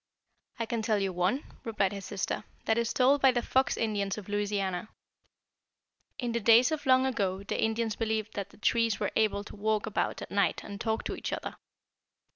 "I 0.57 0.65
can 0.65 0.81
tell 0.81 0.97
you 0.97 1.13
one," 1.13 1.43
replied 1.63 1.93
his 1.93 2.05
sister, 2.05 2.43
"that 2.65 2.79
is 2.79 2.91
told 2.91 3.21
by 3.21 3.29
the 3.31 3.43
Fox 3.43 3.77
Indians 3.77 4.17
of 4.17 4.27
Louisiana. 4.27 4.89
In 6.17 6.31
the 6.31 6.39
days 6.39 6.71
of 6.71 6.87
long 6.87 7.05
ago 7.05 7.43
the 7.43 7.61
Indians 7.63 7.95
believed 7.95 8.33
that 8.33 8.49
the 8.49 8.57
trees 8.57 8.99
were 8.99 9.11
able 9.15 9.43
to 9.43 9.55
walk 9.55 9.85
about 9.85 10.23
at 10.23 10.31
night 10.31 10.63
and 10.63 10.81
talk 10.81 11.03
to 11.03 11.15
each 11.15 11.31
other. 11.31 11.55